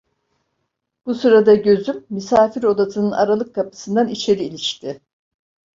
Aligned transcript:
Bu 1.05 1.15
sırada 1.15 1.55
gözüm 1.55 2.05
misafir 2.09 2.63
odasının 2.63 3.11
aralık 3.11 3.55
kapısından 3.55 4.07
içeri 4.07 4.43
ilişti. 4.43 5.01